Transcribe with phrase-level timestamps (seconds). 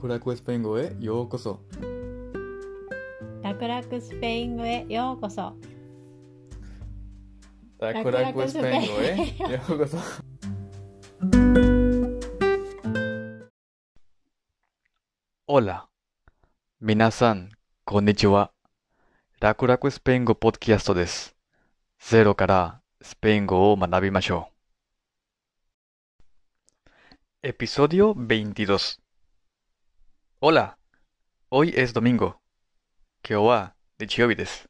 [0.00, 1.58] 楽々スペイン語へようこそ。
[3.42, 5.56] 楽々スペイン語へようこそ。
[7.80, 9.98] 楽々スペイン語へようこそ。
[15.48, 15.86] Hola.
[16.80, 17.50] 皆さん、
[17.84, 18.52] こんにちは。
[19.40, 21.34] 楽々スペイン語ポッドキャストです。
[21.98, 24.52] ゼロからスペイン語を学びましょ
[27.42, 27.48] う。
[27.48, 29.07] Episodio 22
[30.40, 30.78] Hola.
[31.50, 32.36] Hoy es domingo.
[33.28, 34.68] 今日は日曜日です。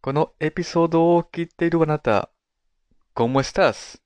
[0.00, 2.28] このエピソードを聞いているあなた、
[3.14, 4.00] ¿Cómo estás?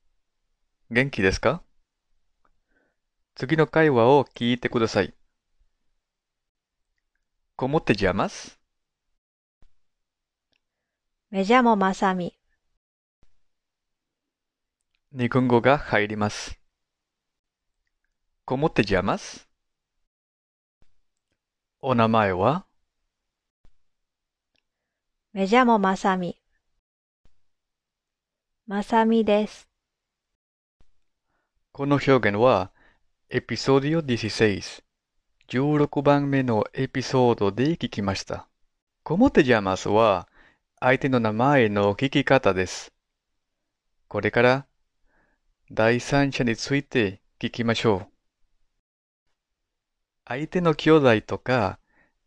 [0.90, 1.62] 元気ですか
[3.34, 5.14] 次の会話を聞いてください。
[7.56, 8.58] ¿Cómo te llamas?
[11.30, 12.34] Me llamo Masami.
[15.12, 16.60] 日本語が入ります。
[18.46, 19.50] ¿Cómo te llamas?
[21.84, 22.64] お名前は
[25.34, 26.36] ？Me llamo Masami.
[28.68, 29.68] Masami です。
[31.72, 32.70] この表現は、
[33.30, 34.84] エピソード16、
[35.48, 38.48] 16番目のエピソードで聞きました。
[39.04, 39.90] ¿Cómo te llamas?
[39.90, 40.28] は、
[40.78, 42.92] 相手の名前の聞き方です。
[44.06, 44.66] これから、
[45.72, 48.11] 第三者について聞きましょう。
[50.24, 51.78] 相手の兄弟とか、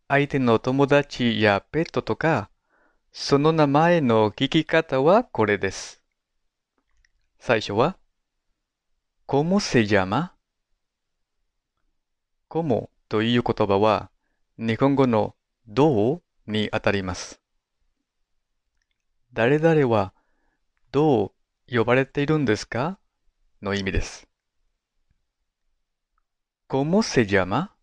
[0.08, 2.50] 相手の友達やペットとか、
[3.12, 6.02] その名前の聞き方はこれです。
[7.40, 7.98] 最初は、
[9.28, 10.32] ¿Cómo se llama?
[12.50, 12.90] ¿Cómo?
[13.08, 14.12] という言葉は、
[14.58, 15.36] 日本語の
[15.68, 16.22] どう？
[16.48, 17.42] にあたります。
[19.34, 20.14] 誰々は
[20.92, 21.34] ど
[21.72, 23.00] う呼ばれているんですか？
[23.62, 24.28] の意味です。
[26.70, 27.75] ¿Cómo se llama?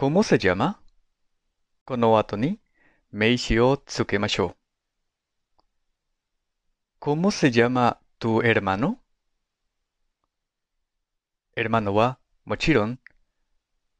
[0.00, 0.80] ¿Cómo se llama?
[1.84, 2.58] この後に
[3.12, 4.56] 名詞をつけましょ
[7.00, 7.04] う。
[7.04, 8.96] ¿Cómo se llama tu hermano?
[11.54, 12.98] hermano はもちろん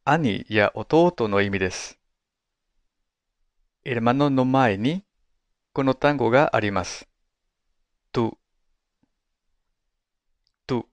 [0.06, 1.98] 兄や弟の意味です。
[3.84, 5.04] hermano の前に
[5.74, 7.10] この単語があります。
[8.10, 8.38] tu,
[10.66, 10.86] tu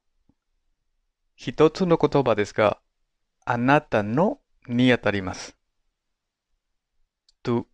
[1.38, 2.82] 一つの言葉ですが、
[3.46, 5.56] あなたのにあたります。
[7.44, 7.66] tu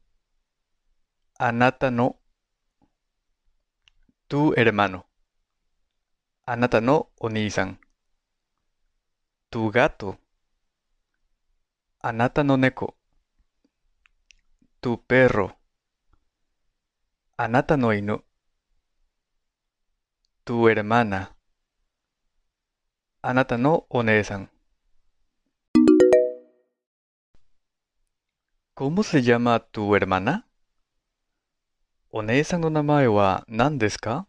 [1.40, 2.18] あなたの
[4.30, 5.04] tu hermano.
[6.46, 7.80] あなたのお兄さん
[9.52, 10.18] tu gato.
[12.00, 12.96] あなたの猫
[14.82, 15.54] tu perro.
[17.38, 18.24] あなたの犬
[20.46, 21.32] tu hermana.
[23.24, 24.53] あなたのお姉さん
[28.76, 30.48] ¿Cómo se llama tu hermana?
[32.10, 34.26] お姉さんの名前は何ですか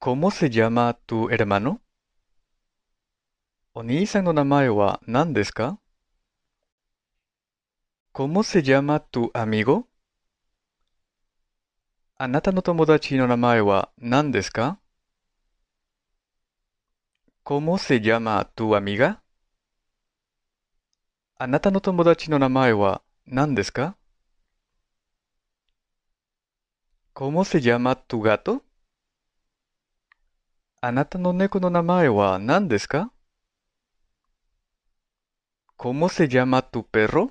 [0.00, 1.80] ¿Cómo se llama tu hermano?
[3.74, 5.80] お兄さんの名前は何ですか
[8.14, 9.88] ¿Cómo se llama tu amigo?
[12.18, 14.78] あなたの友達の名前は何ですか
[17.44, 19.20] ¿Cómo se llama tu amiga?
[21.42, 23.96] あなたの友達の名前は何ですか
[27.14, 28.60] ¿Cómo se llama tu gato?
[30.82, 33.10] あなたの猫の名前は何ですか
[35.78, 37.30] ¿Cómo se llama tu perro?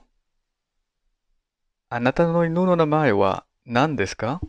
[1.90, 4.42] あなたの犬の名前は何ですか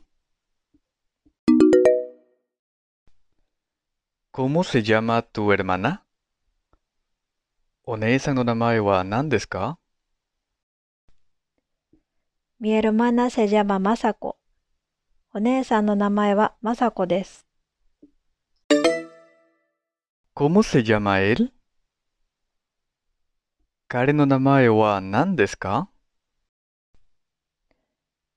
[4.32, 6.06] ¿Cómo se llama tu hermana?
[7.93, 9.77] お姉さんの名前は何ですか
[12.61, 14.37] Mi hermana se llama Masako.
[15.34, 17.48] お姉さんの名前は Masako です。
[20.37, 21.51] ¿Cómo se llama él?
[23.89, 25.91] 彼の名前は何ですか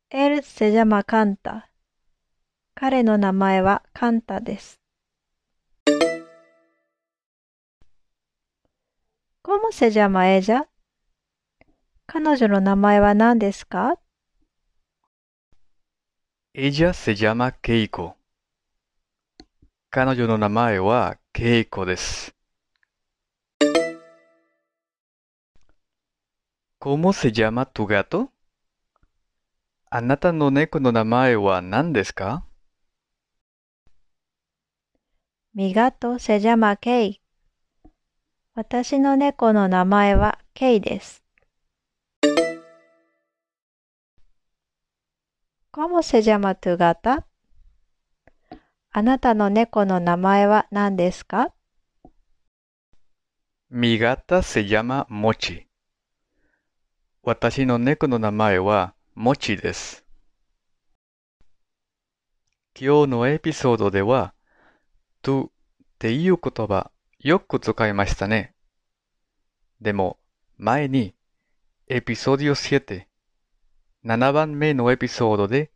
[0.10, 1.66] Él se llama Kanta.
[2.74, 4.83] 彼の名前はカンタです。
[9.46, 10.62] コモセジャマエジャ
[12.08, 13.96] 彼女の名前は何ですか？
[16.54, 18.16] エジャセジャマケイコ。
[19.90, 22.34] 彼女の名前はケイコです。
[26.80, 28.30] コモセジャマトガト？
[29.90, 32.46] あなたの猫の名前は何ですか？
[35.54, 37.23] ミガトセジャマケイコ。
[38.56, 41.24] 私の猫の名前はケイです。
[45.72, 47.24] ¿Cómo se llama tu gata?
[48.92, 51.52] あなたの猫の名前は何ですか
[53.72, 55.64] ？Mi gata se llama Mochi.
[57.24, 60.06] 私の猫の名前はモチです。
[62.80, 64.36] 今日のエピソードでは、
[65.24, 65.50] to っ
[65.98, 66.92] ていう言葉
[67.24, 68.54] よく使いましたね。
[69.80, 70.20] でも、
[70.58, 71.16] 前に
[71.88, 73.06] エピソード7、
[74.04, 75.72] 7番目のエピソードで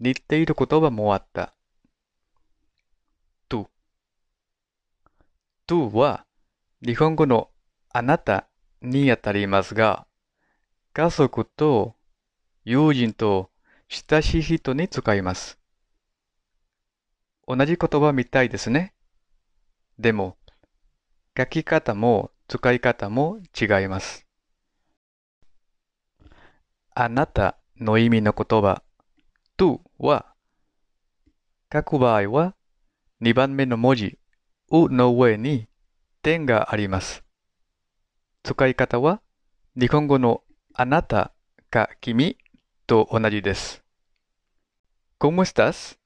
[0.00, 1.54] 似ている言葉もあった。
[3.50, 3.68] to。
[5.66, 6.24] to は
[6.82, 7.50] 日本語の
[7.90, 8.48] あなた
[8.80, 10.06] にあたりますが、
[10.94, 11.94] 家族と
[12.64, 13.50] 友人と
[13.88, 15.58] 親しい人に使います。
[17.46, 18.94] 同じ言葉みたいですね。
[19.98, 20.38] でも、
[21.36, 24.26] 書き方も使い方も違います。
[26.94, 28.82] あなたの意味の言葉、
[29.58, 30.34] to は、
[31.72, 32.54] 書く場合は
[33.20, 34.18] 2番目の文字、
[34.70, 35.68] うの上に
[36.22, 37.22] 点があります。
[38.42, 39.20] 使い方は
[39.78, 40.42] 日本語の
[40.72, 41.32] あなた
[41.68, 42.38] か君
[42.86, 43.82] と同じです。
[45.18, 45.98] ¿Cómo estás?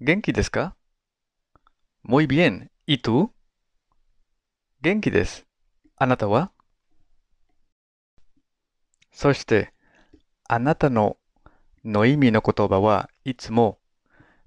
[0.00, 0.76] 元気ですか
[2.02, 2.70] Muy bien.
[2.86, 3.30] ¿Y tú?
[4.84, 5.46] 元気です。
[5.96, 6.50] あなたは？
[9.12, 9.72] そして、
[10.46, 11.16] あなたの
[11.86, 13.78] の意味の言葉はいつも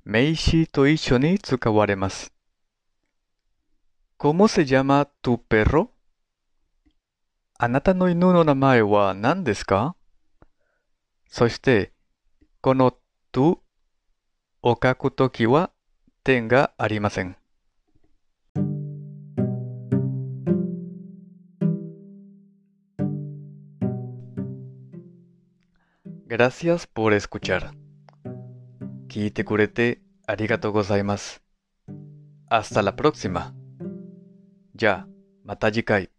[0.05, 2.31] 名詞と一緒に使われます。
[4.19, 5.87] ¿Cómo se llama tu perro?
[7.57, 9.95] あなたの犬の名前は何ですか？
[11.31, 11.93] そして、
[12.61, 12.95] この
[13.33, 13.57] tu
[14.61, 15.71] を書くときは
[16.23, 17.35] 点がありません。
[26.37, 27.71] Gracias por escuchar.
[29.07, 31.39] Kite kurete arigato gozaimasu.
[32.47, 33.55] Hasta la próxima.
[34.71, 35.07] Ya,
[35.43, 36.11] matajikai.